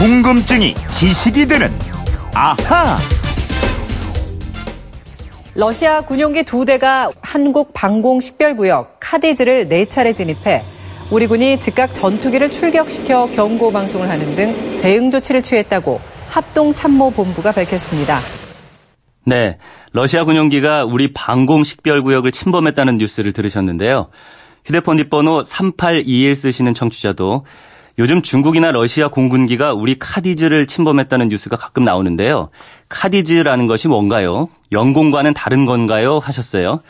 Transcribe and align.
궁금증이 0.00 0.74
지식이 0.90 1.46
되는 1.46 1.68
아하. 2.34 2.96
러시아 5.54 6.00
군용기 6.00 6.44
두 6.44 6.64
대가 6.64 7.10
한국 7.20 7.74
방공 7.74 8.22
식별구역 8.22 8.96
카디즈를 8.98 9.68
네 9.68 9.84
차례 9.84 10.14
진입해 10.14 10.64
우리 11.10 11.26
군이 11.26 11.60
즉각 11.60 11.92
전투기를 11.92 12.50
출격시켜 12.50 13.26
경고 13.36 13.70
방송을 13.70 14.08
하는 14.08 14.34
등 14.36 14.80
대응 14.80 15.10
조치를 15.10 15.42
취했다고 15.42 16.00
합동참모본부가 16.30 17.52
밝혔습니다. 17.52 18.22
네, 19.26 19.58
러시아 19.92 20.24
군용기가 20.24 20.86
우리 20.86 21.12
방공 21.12 21.62
식별구역을 21.62 22.32
침범했다는 22.32 22.96
뉴스를 22.96 23.34
들으셨는데요. 23.34 24.08
휴대폰 24.64 24.96
뒷번호 24.96 25.44
3821 25.44 26.34
쓰시는 26.36 26.72
청취자도 26.72 27.44
요즘 28.00 28.22
중국이나 28.22 28.70
러시아 28.70 29.08
공군기가 29.08 29.74
우리 29.74 29.98
카디즈를 29.98 30.66
침범했다는 30.66 31.28
뉴스가 31.28 31.56
가끔 31.56 31.84
나오는데요. 31.84 32.48
카디즈라는 32.88 33.66
것이 33.66 33.88
뭔가요? 33.88 34.48
영공과는 34.72 35.34
다른 35.34 35.66
건가요? 35.66 36.18
하셨어요. 36.18 36.80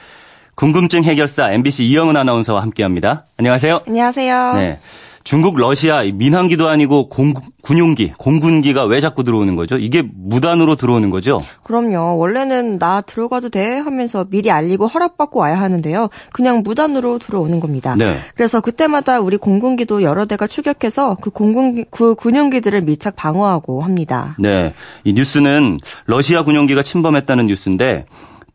궁금증 0.55 1.03
해결사 1.03 1.51
MBC 1.51 1.87
이영은 1.87 2.17
아나운서와 2.17 2.63
함께합니다. 2.63 3.25
안녕하세요. 3.39 3.81
안녕하세요. 3.89 4.53
네. 4.55 4.79
중국, 5.23 5.59
러시아 5.59 6.03
민항기도 6.03 6.69
아니고 6.69 7.09
공, 7.09 7.35
군용기, 7.63 8.13
공군기가 8.17 8.85
왜 8.85 9.01
자꾸 9.01 9.23
들어오는 9.23 9.55
거죠? 9.55 9.77
이게 9.77 10.03
무단으로 10.03 10.77
들어오는 10.77 11.11
거죠? 11.11 11.41
그럼요. 11.63 12.17
원래는 12.17 12.79
나 12.79 13.03
들어가도 13.03 13.51
돼 13.51 13.77
하면서 13.77 14.25
미리 14.25 14.51
알리고 14.51 14.87
허락받고 14.87 15.39
와야 15.39 15.61
하는데요. 15.61 16.09
그냥 16.33 16.63
무단으로 16.63 17.19
들어오는 17.19 17.61
겁니다. 17.61 17.97
네. 17.99 18.17
그래서 18.35 18.61
그때마다 18.61 19.21
우리 19.21 19.37
공군기도 19.37 20.03
여러 20.03 20.25
대가 20.25 20.47
추격해서 20.47 21.19
그 21.21 21.31
공군 21.31 21.85
그 21.91 22.15
군용기들을 22.15 22.81
밀착 22.83 23.17
방어하고 23.17 23.83
합니다. 23.83 24.37
네. 24.39 24.73
이 25.05 25.13
뉴스는 25.13 25.79
러시아 26.07 26.45
군용기가 26.45 26.83
침범했다는 26.83 27.47
뉴스인데 27.47 28.07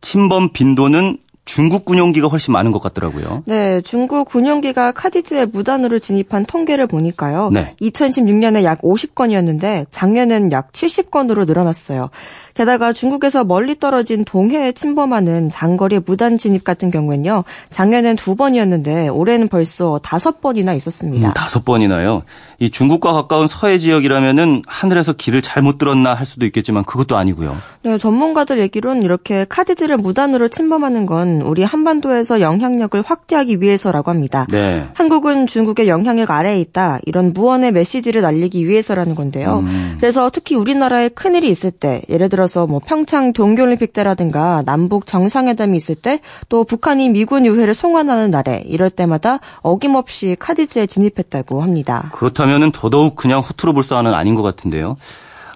침범 0.02 0.52
빈도는 0.52 1.17
중국 1.46 1.86
군용기가 1.86 2.28
훨씬 2.28 2.52
많은 2.54 2.72
것 2.72 2.82
같더라고요. 2.82 3.44
네, 3.46 3.82
중국 3.82 4.28
군용기가 4.28 4.92
카디즈에 4.92 5.46
무단으로 5.46 6.00
진입한 6.00 6.46
통계를 6.46 6.88
보니까요. 6.88 7.52
네. 7.54 7.76
2016년에 7.82 8.64
약 8.64 8.82
50건이었는데 8.82 9.86
작년엔 9.92 10.52
약 10.52 10.72
70건으로 10.72 11.46
늘어났어요. 11.46 12.10
게다가 12.56 12.94
중국에서 12.94 13.44
멀리 13.44 13.78
떨어진 13.78 14.23
동해에 14.23 14.72
침범하는 14.72 15.50
장거리 15.50 16.00
무단 16.06 16.38
진입 16.38 16.64
같은 16.64 16.89
경우엔요. 16.89 17.44
작년엔 17.70 18.16
두 18.16 18.36
번이었는데 18.36 19.09
올해는 19.09 19.50
벌써 19.50 20.00
다섯 20.02 20.39
번이나 20.42 20.73
있었습니다. 20.73 21.28
음, 21.28 21.33
다섯 21.33 21.66
번이나요. 21.66 22.23
이 22.59 22.72
중국과 22.72 23.11
가까운 23.11 23.48
서해 23.48 23.78
지역이라면은 23.78 24.64
하늘에서 24.66 25.11
길을 25.11 25.42
잘못 25.42 25.78
들었나 25.78 26.14
할 26.14 26.26
수도 26.26 26.45
있겠지만 26.45 26.86
그것도 26.86 27.17
아니고요. 27.17 27.58
네, 27.83 27.98
전문가들 27.98 28.58
얘기론 28.59 29.03
이렇게 29.03 29.45
카디즈를 29.50 29.98
무단으로 29.98 30.48
침범하는 30.48 31.06
건 31.06 31.42
우리 31.42 31.61
한반도에서 31.61 32.39
영향력을 32.39 33.03
확대하기 33.06 33.61
위해서라고 33.61 34.11
합니다. 34.11 34.48
네. 34.50 34.86
한국은 34.94 35.45
중국의 35.45 35.89
영향력 35.89 36.31
아래에 36.31 36.61
있다. 36.61 37.00
이런 37.06 37.33
무언의 37.33 37.73
메시지를 37.73 38.22
날리기 38.22 38.66
위해서라는 38.66 39.14
건데요. 39.14 39.59
음. 39.66 39.98
그래서 40.00 40.30
특히 40.30 40.56
우리나라에 40.56 41.09
큰 41.09 41.36
일이 41.36 41.50
있을 41.50 41.72
때, 41.72 42.02
예를 42.09 42.30
들어 42.30 42.45
서 42.48 42.66
뭐 42.68 42.80
평창 42.80 43.34
동계올림픽 43.34 43.94
때라든가 43.94 44.64
남북 44.66 45.06
정상회담이 45.06 45.78
있을 45.78 45.96
때, 45.96 46.20
또 46.50 46.64
북한이 46.64 47.10
미군 47.10 47.46
유해를 47.46 47.74
송환하는 47.74 48.32
날에 48.32 48.64
이럴 48.66 48.90
때마다 48.90 49.40
어김없이 49.62 50.36
KADIZ에 50.39 50.88
진입했다고 50.88 51.62
합니다. 51.62 52.10
그렇다면은 52.14 52.72
더더욱 52.72 53.16
그냥 53.16 53.42
허투루 53.42 53.73
볼 53.73 53.84
사안은 53.84 54.14
아닌 54.14 54.36
것 54.36 54.42
같은데요. 54.42 54.98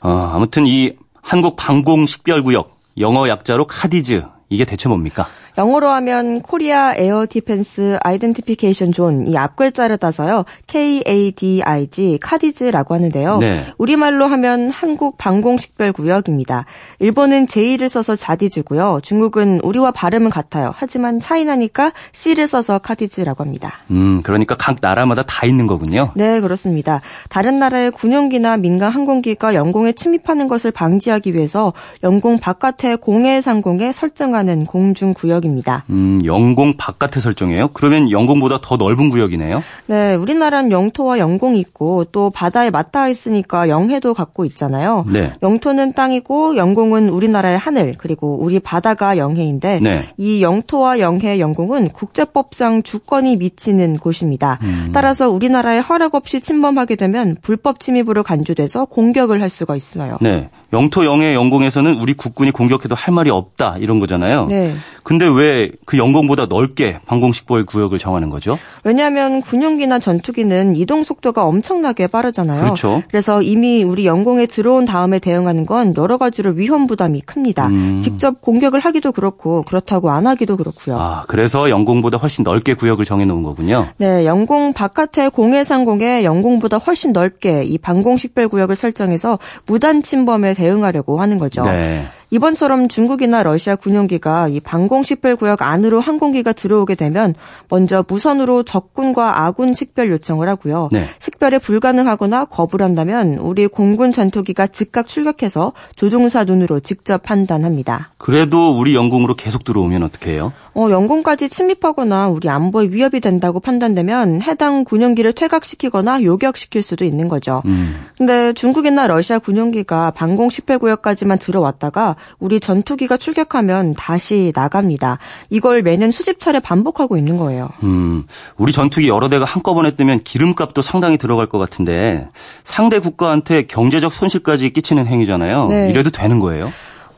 어, 0.04 0.32
아무튼 0.34 0.66
이 0.67 0.94
한국 1.22 1.56
방공 1.56 2.06
식별구역 2.06 2.78
영어 2.99 3.28
약자로 3.28 3.67
KADIZ 3.67 4.23
이게 4.49 4.66
대체 4.66 4.89
뭡니까? 4.89 5.28
영어로 5.59 5.89
하면 5.89 6.42
Korea 6.42 6.95
Air 6.95 7.27
Defense 7.30 7.99
Identification 8.02 8.92
Zone 8.92 9.20
이 9.27 9.37
앞글자를 9.37 9.97
따서요. 9.97 10.45
KADIZ 10.67 12.20
KADIZ라고 12.21 12.93
하는데요. 12.95 13.37
네. 13.39 13.64
우리말로 13.77 14.25
하면 14.27 14.69
한국 14.69 15.17
방공식별 15.17 15.92
구역입니다. 15.93 16.65
일본은 16.99 17.48
J를 17.48 17.89
써서 17.89 18.15
자디즈고요. 18.15 19.02
중국은 19.03 19.59
우리와 19.64 19.92
발음은 19.92 20.30
같아요. 20.30 20.71
하지만 20.75 21.19
차이나니까 21.19 21.92
C를 22.11 22.48
써서 22.48 22.80
카디즈라고 22.80 23.43
합니다. 23.43 23.80
음, 23.92 24.21
그러니까 24.23 24.55
각 24.55 24.77
나라마다 24.81 25.23
다 25.23 25.45
있는 25.45 25.67
거군요. 25.67 26.11
네, 26.15 26.39
그렇습니다. 26.39 27.02
다른 27.30 27.59
나라의 27.59 27.92
군용기나 27.92 28.58
민간 28.58 28.92
항공기가 28.92 29.53
영공에 29.53 29.92
침입하는 29.92 30.48
것을 30.48 30.71
방지하기 30.71 31.33
위해서 31.33 31.73
영공 32.03 32.39
바깥의 32.39 32.98
공해 32.98 33.42
상공에 33.42 33.92
설정하는 33.92 34.65
공중 34.65 35.14
구역입니다. 35.14 35.48
음, 35.89 36.20
영공 36.23 36.77
바깥에 36.77 37.20
설정해요? 37.20 37.70
그러면 37.73 38.11
영공보다 38.11 38.60
더 38.61 38.77
넓은 38.77 39.10
구역이네요? 39.10 39.64
네, 39.87 40.15
우리나라는 40.15 40.71
영토와 40.71 41.20
영공이 41.20 41.60
있고 41.60 42.05
또 42.11 42.30
바다에 42.30 42.70
맞닿아 42.70 43.08
있으니까 43.08 43.70
영해도 43.70 44.14
갖고 44.14 44.45
있잖아요. 44.45 45.05
네. 45.11 45.33
영토는 45.42 45.93
땅이고 45.93 46.58
영공은 46.58 47.10
우리나라의 47.10 47.58
하늘 47.58 47.95
그리고 47.98 48.37
우리 48.42 48.60
바다가 48.60 49.17
영해인데 49.17 49.80
네. 49.82 50.05
이 50.17 50.42
영토와 50.42 50.99
영해 50.99 51.39
영공은 51.39 51.89
국제법상 51.89 52.83
주권이 52.83 53.37
미치는 53.37 53.98
곳입니다. 53.98 54.60
음. 54.61 54.92
따라서 54.93 55.30
우리나라에 55.30 55.80
허락 55.80 56.16
없이 56.16 56.42
침범하게 56.42 56.95
되면 56.95 57.37
불법 57.42 57.80
침입으로 57.80 58.23
간주돼서 58.23 58.86
공격을 58.86 59.42
할 59.42 59.49
수가 59.49 59.76
있어요. 59.76 60.17
네. 60.21 60.49
영토 60.73 61.05
영해 61.05 61.33
영공에서는 61.33 61.99
우리 61.99 62.13
국군이 62.13 62.52
공격해도 62.52 62.95
할 62.95 63.13
말이 63.13 63.30
없다 63.30 63.77
이런 63.80 63.99
거잖아요. 63.99 64.45
네. 64.47 64.73
근데 65.03 65.25
왜 65.27 65.71
그 65.89 65.97
영공보다 65.97 66.45
넓게 66.45 66.99
방공식별 67.07 67.65
구역을 67.65 67.97
정하는 67.97 68.30
거죠? 68.30 68.59
왜냐하면 68.83 69.41
군용기나 69.41 69.97
전투기는 69.97 70.75
이동 70.75 71.03
속도가 71.03 71.43
엄청나게 71.45 72.05
빠르잖아요. 72.05 72.61
그렇죠. 72.61 73.02
그래서 73.09 73.41
이미 73.41 73.83
우리 73.83 74.05
영공에 74.05 74.45
들어온 74.45 74.85
다음에 74.85 75.17
대응하는 75.17 75.65
건 75.65 75.95
여러 75.97 76.19
가지로 76.19 76.52
위험 76.52 76.86
부담이 76.86 77.21
큽니다. 77.21 77.69
음. 77.69 78.01
직접 78.01 78.39
공격을 78.41 78.81
하기도 78.81 79.11
그렇고 79.11 79.63
그렇다고 79.63 80.11
안 80.11 80.27
하기도 80.27 80.57
그렇고요. 80.57 80.99
아, 80.99 81.23
그래서 81.27 81.71
영공보다 81.71 82.19
훨씬 82.19 82.43
넓게 82.43 82.75
구역을 82.75 83.03
정해 83.03 83.25
놓은 83.25 83.41
거군요. 83.41 83.87
네, 83.97 84.27
영공 84.27 84.73
바깥의 84.73 85.31
공해상공에 85.31 86.23
영공보다 86.23 86.77
훨씬 86.77 87.13
넓게 87.13 87.63
이 87.63 87.80
방공식별 87.80 88.47
구역을 88.47 88.75
설정해서 88.75 89.39
무단 89.65 90.03
침범에 90.03 90.53
대응하려고 90.59 91.21
하는 91.21 91.39
거죠. 91.39 91.64
네. 91.64 92.05
이번처럼 92.32 92.88
중국이나 92.88 93.44
러시아 93.44 93.76
군용기가 93.76 94.50
이 94.50 94.60
방공식별구역 94.60 95.62
안으로 95.62 96.00
항공기가 96.00 96.54
들어오게 96.54 96.95
되면 96.95 97.34
먼저 97.70 98.04
무선으로 98.08 98.64
적군과 98.64 99.45
아군 99.45 99.73
식별 99.73 100.12
요청을 100.12 100.48
하고요. 100.48 100.90
네. 100.92 101.06
식별에 101.20 101.58
불가능하거나 101.58 102.45
거부를 102.45 102.86
한다면 102.86 103.36
우리 103.36 103.67
공군 103.67 104.12
전투기가 104.12 104.67
즉각 104.67 105.08
출격해서 105.08 105.73
조종사 105.95 106.44
눈으로 106.44 106.80
직접 106.80 107.23
판단합니다. 107.23 108.12
그래도 108.17 108.78
우리 108.78 108.96
영공으로 108.96 109.36
계속 109.36 109.64
들어오면 109.64 110.04
어떻게 110.04 110.32
해요? 110.32 110.54
어, 110.76 110.90
영공까지 110.90 111.50
침입하거나 111.50 112.30
우리 112.30 112.48
안보에 112.50 112.90
위협이 112.92 113.20
된다고 113.20 113.60
판단되면 113.60 114.42
해당 114.42 114.84
군용기를 114.84 115.34
퇴각시키거나 115.34 116.23
요격시킬 116.23 116.84
수도 116.84 117.06
있는 117.06 117.28
거죠. 117.28 117.64
음. 117.66 118.06
근데 118.17 118.54
중국이나 118.54 119.08
러시아 119.08 119.40
군용기가 119.40 120.11
방공 120.11 120.50
식별구역까지만 120.50 121.40
들어왔다가 121.40 122.16
우리 122.39 122.59
전투기가 122.59 123.17
출격하면 123.17 123.95
다시 123.95 124.52
나갑니다. 124.55 125.19
이걸 125.49 125.81
매년 125.81 126.11
수십 126.11 126.39
차례 126.39 126.59
반복하고 126.59 127.17
있는 127.17 127.37
거예요. 127.37 127.69
음, 127.83 128.25
우리 128.57 128.71
전투기 128.71 129.07
여러 129.07 129.30
대가 129.30 129.45
한꺼번에 129.45 129.95
뜨면 129.95 130.19
기름값도 130.19 130.81
상당히 130.81 131.18
들어갈 131.18 131.48
것 131.48 131.57
같은데 131.57 132.27
상대 132.63 133.00
국가한테 133.00 133.66
경제적 133.66 134.13
손실까지 134.13 134.71
끼치는 134.71 135.07
행위잖아요. 135.07 135.68
네. 135.68 135.89
이래도 135.89 136.10
되는 136.10 136.39
거예요? 136.39 136.69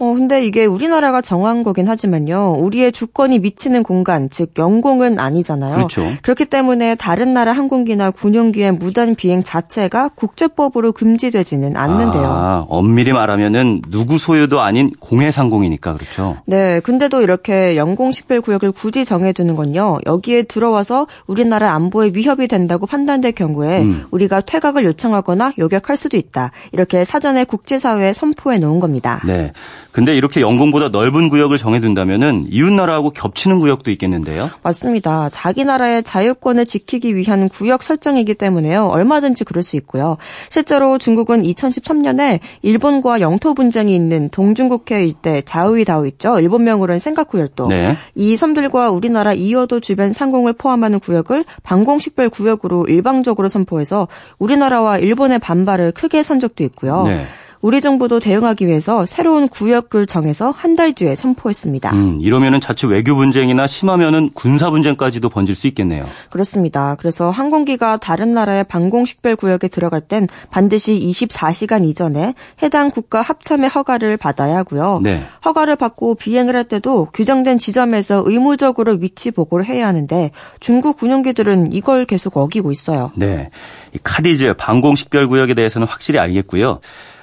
어, 0.01 0.15
근데 0.15 0.43
이게 0.43 0.65
우리나라가 0.65 1.21
정한 1.21 1.61
거긴 1.61 1.87
하지만요. 1.87 2.53
우리의 2.53 2.91
주권이 2.91 3.37
미치는 3.37 3.83
공간, 3.83 4.31
즉 4.31 4.53
영공은 4.57 5.19
아니잖아요. 5.19 5.75
그렇죠. 5.75 6.01
그렇기 6.23 6.45
때문에 6.45 6.95
다른 6.95 7.35
나라 7.35 7.51
항공기나 7.51 8.09
군용기의 8.09 8.71
무단 8.71 9.13
비행 9.13 9.43
자체가 9.43 10.09
국제법으로 10.15 10.93
금지되지는 10.93 11.77
않는데요. 11.77 12.25
아, 12.25 12.65
엄밀히 12.67 13.13
말하면은 13.13 13.83
누구 13.91 14.17
소유도 14.17 14.61
아닌 14.61 14.89
공해상공이니까 14.99 15.93
그렇죠. 15.93 16.37
네, 16.47 16.79
근데도 16.79 17.21
이렇게 17.21 17.77
영공 17.77 18.11
식별 18.11 18.41
구역을 18.41 18.71
굳이 18.71 19.05
정해두는 19.05 19.55
건요. 19.55 19.99
여기에 20.07 20.43
들어와서 20.43 21.05
우리나라 21.27 21.73
안보에 21.73 22.09
위협이 22.15 22.47
된다고 22.47 22.87
판단될 22.87 23.33
경우에 23.33 23.81
음. 23.83 24.05
우리가 24.09 24.41
퇴각을 24.41 24.83
요청하거나 24.83 25.53
요격할 25.59 25.95
수도 25.95 26.17
있다. 26.17 26.49
이렇게 26.71 27.05
사전에 27.05 27.43
국제사회에 27.43 28.13
선포해 28.13 28.57
놓은 28.57 28.79
겁니다. 28.79 29.21
네. 29.27 29.51
근데 29.91 30.15
이렇게 30.15 30.41
영공보다 30.41 30.89
넓은 30.89 31.29
구역을 31.29 31.57
정해둔다면은 31.57 32.47
이웃 32.49 32.71
나라하고 32.71 33.09
겹치는 33.11 33.59
구역도 33.59 33.91
있겠는데요. 33.91 34.49
맞습니다. 34.63 35.29
자기 35.29 35.65
나라의 35.65 36.03
자유권을 36.03 36.65
지키기 36.65 37.15
위한 37.15 37.49
구역 37.49 37.83
설정이기 37.83 38.35
때문에요. 38.35 38.87
얼마든지 38.87 39.43
그럴 39.43 39.63
수 39.63 39.75
있고요. 39.77 40.17
실제로 40.49 40.97
중국은 40.97 41.43
2013년에 41.43 42.39
일본과 42.61 43.19
영토 43.19 43.53
분쟁이 43.53 43.95
있는 43.95 44.29
동중국해 44.29 45.05
일대 45.05 45.41
자우이다오 45.41 46.05
있죠. 46.07 46.39
일본명으로는 46.39 46.99
센카쿠 46.99 47.39
열도. 47.39 47.67
네. 47.67 47.97
이 48.15 48.37
섬들과 48.37 48.91
우리나라 48.91 49.33
이어도 49.33 49.79
주변 49.81 50.13
상공을 50.13 50.53
포함하는 50.53 50.99
구역을 50.99 51.43
방공식별 51.63 52.29
구역으로 52.29 52.85
일방적으로 52.87 53.49
선포해서 53.49 54.07
우리나라와 54.39 54.99
일본의 54.99 55.39
반발을 55.39 55.91
크게 55.91 56.23
산 56.23 56.39
적도 56.39 56.63
있고요. 56.63 57.03
네. 57.03 57.25
우리 57.61 57.79
정부도 57.79 58.19
대응하기 58.19 58.65
위해서 58.67 59.05
새로운 59.05 59.47
구역을 59.47 60.07
정해서 60.07 60.49
한 60.51 60.71
달 60.71 60.93
뒤에 60.93 61.15
선포했습니다. 61.15 61.91
음, 61.93 62.17
이러면은 62.21 62.61
자칫 62.61 62.87
외교 62.87 63.13
분쟁이나 63.15 63.67
심하면은 63.67 64.29
군사 64.33 64.69
분쟁까지도 64.69 65.27
번질 65.29 65.53
수 65.53 65.67
있겠네요. 65.67 66.05
그렇습니다. 66.29 66.95
그래서 66.97 67.29
항공기가 67.29 67.97
다른 67.97 68.31
나라의 68.33 68.63
방공식별 68.63 69.35
구역에 69.35 69.67
들어갈 69.67 69.99
땐 69.99 70.27
반드시 70.49 70.93
24시간 70.93 71.83
이전에 71.83 72.35
해당 72.63 72.89
국가 72.89 73.21
합참의 73.21 73.69
허가를 73.69 74.15
받아야 74.15 74.57
하고요. 74.59 75.01
네. 75.03 75.21
허가를 75.43 75.75
받고 75.75 76.15
비행을 76.15 76.55
할 76.55 76.63
때도 76.63 77.09
규정된 77.13 77.59
지점에서 77.59 78.23
의무적으로 78.25 78.93
위치 78.93 79.29
보고를 79.29 79.65
해야 79.65 79.87
하는데 79.87 80.31
중국 80.61 80.97
군용기들은 80.97 81.73
이걸 81.73 82.05
계속 82.05 82.37
어기고 82.37 82.71
있어요. 82.71 83.11
네. 83.15 83.49
이 83.93 83.99
카디즈 84.01 84.53
방공 84.57 84.95
식별 84.95 85.27
구역에 85.27 85.53
대해서는 85.53 85.85
확실히 85.85 86.17
알겠고요. 86.17 86.79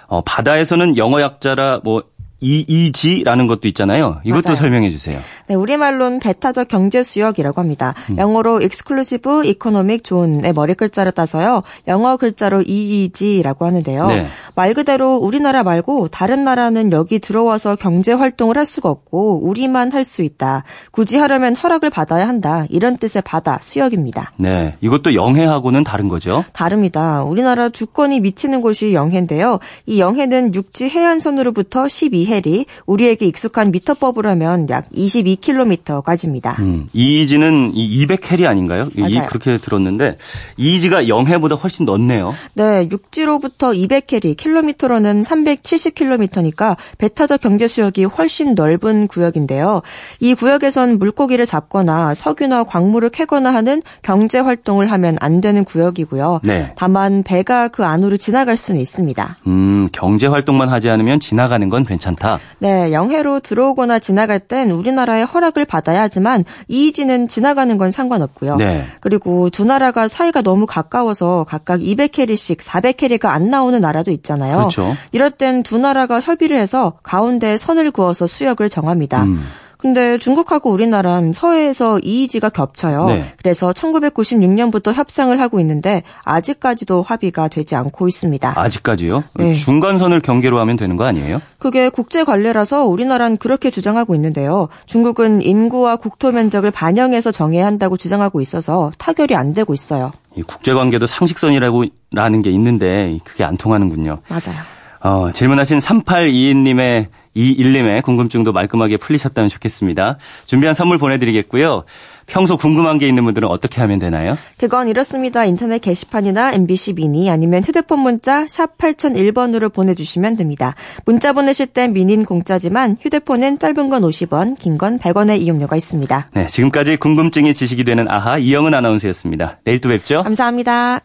어, 0.09 0.23
바다에서는 0.23 0.97
영어 0.97 1.21
약자라 1.21 1.81
뭐 1.85 2.03
EEG라는 2.41 3.49
것도 3.49 3.67
있잖아요. 3.69 4.21
이것도 4.23 4.43
맞아요. 4.51 4.57
설명해 4.57 4.91
주세요. 4.91 5.19
네, 5.49 5.55
우리말로는 5.57 6.21
배타적 6.21 6.69
경제 6.69 7.03
수역이라고 7.03 7.61
합니다. 7.61 7.95
음. 8.11 8.19
영어로 8.19 8.63
Exclusive 8.63 9.49
Economic 9.49 10.03
Zone의 10.05 10.53
머리 10.53 10.75
글자를 10.75 11.11
따서요. 11.13 11.63
영어 11.89 12.17
글자로 12.17 12.63
EEG라고 12.65 13.67
하는데요. 13.67 14.07
네. 14.07 14.27
말 14.59 14.75
그대로 14.75 15.15
우리나라 15.15 15.63
말고 15.63 16.09
다른 16.09 16.43
나라는 16.43 16.91
여기 16.91 17.21
들어와서 17.21 17.77
경제 17.77 18.13
활동을 18.13 18.57
할 18.57 18.67
수가 18.67 18.91
없고 18.91 19.47
우리만 19.47 19.93
할 19.93 20.03
수 20.03 20.23
있다. 20.23 20.65
굳이 20.91 21.17
하려면 21.17 21.55
허락을 21.55 21.91
받아야 21.91 22.27
한다. 22.27 22.65
이런 22.71 22.97
뜻의 22.97 23.23
바다 23.25 23.59
수역입니다. 23.63 24.33
네. 24.37 24.77
이것도 24.81 25.15
영해하고는 25.15 25.85
다른 25.85 26.09
거죠. 26.09 26.45
다릅니다. 26.53 27.23
우리나라 27.23 27.69
주권이 27.69 28.19
미치는 28.19 28.61
곳이 28.61 28.95
영해인데요. 28.95 29.61
이 29.87 30.01
영해는 30.01 30.55
육지 30.57 30.89
해안선으로부터 30.89 31.85
12해리, 31.85 32.65
우리에게 32.87 33.27
익숙한 33.27 33.71
미터법으로 33.71 34.29
하면 34.31 34.69
약 34.71 34.89
22km까지입니다. 34.91 36.59
음, 36.59 36.89
EEZ는 36.93 37.73
이 37.75 38.07
200해리 38.07 38.47
아닌가요? 38.47 38.89
이- 38.97 39.01
맞아요. 39.03 39.27
그렇게 39.29 39.59
들었는데 39.59 40.17
EEZ가 40.57 41.07
영해보다 41.07 41.55
훨씬 41.55 41.85
넓네요. 41.85 42.35
네, 42.55 42.89
육지로부터 42.91 43.71
200해리, 43.73 44.37
킬로미터로는 44.49 45.23
370km니까 45.23 46.77
배타적 46.97 47.41
경제 47.41 47.69
수역이 47.69 48.05
훨씬 48.05 48.55
넓은 48.55 49.07
구역인데요. 49.07 49.83
이 50.21 50.35
구역에선 50.35 50.99
물고기를 50.99 51.45
잡거나 51.45 52.15
석유나 52.15 52.65
광물을 52.65 53.11
캐거나 53.11 53.53
하는 53.53 53.83
경제 54.03 54.39
활동을 54.39 54.91
하면 54.91 55.17
안 55.21 55.41
되는 55.41 55.65
구역이고요. 55.65 56.41
네. 56.45 56.73
다만 56.77 57.23
배가 57.23 57.69
그 57.69 57.85
안으로 57.85 58.17
지나갈 58.17 58.57
수는 58.57 58.81
있습니다. 58.81 59.39
음, 59.47 59.89
경제 59.93 60.27
활동만 60.27 60.69
하지 60.69 60.89
않으면 60.89 61.21
지나가는 61.21 61.69
건 61.69 61.85
괜찮다. 61.85 62.41
네, 62.59 62.93
영해로 62.93 63.41
들어오거나 63.41 63.99
지나갈 63.99 64.41
땐 64.41 64.71
우리나라의 64.71 65.27
허락을 65.27 65.65
받아야 65.65 66.03
하지만 66.03 66.45
이이지는 66.69 67.29
지나가는 67.29 67.77
건 67.77 67.91
상관없고요. 67.91 68.57
네. 68.57 68.85
그리고 69.01 69.51
두 69.51 69.65
나라가 69.65 70.09
사이가 70.09 70.43
너무 70.43 70.67
가까워서 70.67 71.45
각각 71.49 71.81
200캐리씩 71.81 72.59
400캐리가 72.59 73.27
안 73.27 73.51
나오는 73.51 73.79
나라도 73.81 74.11
있잖아요. 74.11 74.38
그렇죠. 74.39 74.97
이럴 75.13 75.31
땐 75.31 75.63
두 75.63 75.79
나라가 75.79 76.21
협의를 76.21 76.57
해서 76.57 76.95
가운데 77.03 77.57
선을 77.57 77.91
그어서 77.91 78.27
수역을 78.27 78.69
정합니다. 78.69 79.25
음. 79.25 79.45
근데 79.79 80.19
중국하고 80.19 80.71
우리나라는 80.71 81.33
서해에서 81.33 82.01
이이지가 82.01 82.49
겹쳐요. 82.51 83.07
네. 83.07 83.33
그래서 83.39 83.73
1996년부터 83.73 84.93
협상을 84.93 85.39
하고 85.41 85.61
있는데 85.61 86.03
아직까지도 86.25 87.03
합의가 87.03 87.47
되지 87.47 87.77
않고 87.77 88.09
있습니다. 88.09 88.55
아직까지요? 88.57 89.23
네. 89.35 89.55
중간선을 89.55 90.21
경계로 90.21 90.59
하면 90.59 90.77
되는 90.77 90.97
거 90.97 91.05
아니에요? 91.05 91.41
그게 91.59 91.89
국제 91.91 92.25
관례라서 92.25 92.87
우리나라는 92.87 93.37
그렇게 93.37 93.71
주장하고 93.71 94.17
있는데요. 94.17 94.69
중국은 94.87 95.43
인구와 95.43 95.95
국토 95.97 96.33
면적을 96.33 96.73
반영해서 96.73 97.31
정해야 97.31 97.65
한다고 97.65 97.97
주장하고 97.97 98.41
있어서 98.41 98.91
타결이 98.99 99.37
안 99.37 99.53
되고 99.53 99.75
있어요. 99.75 100.11
이 100.35 100.43
국제 100.43 100.75
관계도 100.75 101.07
상식선이라고 101.07 101.85
라는 102.13 102.43
게 102.43 102.51
있는데 102.51 103.19
그게 103.25 103.45
안 103.45 103.57
통하는군요. 103.57 104.19
맞아요. 104.29 104.59
어, 105.01 105.31
질문하신 105.33 105.79
3822님의 105.79 107.07
21님의 107.37 108.03
궁금증도 108.03 108.53
말끔하게 108.53 108.97
풀리셨다면 108.97 109.49
좋겠습니다. 109.51 110.19
준비한 110.47 110.75
선물 110.75 110.99
보내드리겠고요. 110.99 111.85
평소 112.27 112.57
궁금한 112.59 112.99
게 112.99 113.09
있는 113.09 113.25
분들은 113.25 113.49
어떻게 113.49 113.81
하면 113.81 113.99
되나요? 113.99 114.37
그건 114.59 114.89
이렇습니다. 114.89 115.45
인터넷 115.45 115.79
게시판이나 115.79 116.53
MBC 116.53 116.95
미니 116.95 117.31
아니면 117.31 117.63
휴대폰 117.63 118.01
문자 118.01 118.47
샵 118.47 118.77
8001번으로 118.77 119.73
보내주시면 119.73 120.37
됩니다. 120.37 120.75
문자 121.07 121.33
보내실 121.33 121.69
땐 121.69 121.93
미니는 121.95 122.25
공짜지만 122.27 122.99
휴대폰은 123.01 123.59
짧은 123.59 123.89
건 123.89 124.03
50원, 124.03 124.59
긴 124.59 124.77
건 124.79 124.99
100원의 124.99 125.41
이용료가 125.41 125.75
있습니다. 125.77 126.29
네, 126.35 126.47
지금까지 126.47 126.97
궁금증이 126.99 127.55
지식이 127.55 127.85
되는 127.85 128.07
아하 128.11 128.39
이영은 128.39 128.75
아나운서였습니다. 128.75 129.59
내일 129.65 129.81
또 129.81 129.89
뵙죠. 129.89 130.23
감사합니다. 130.23 131.01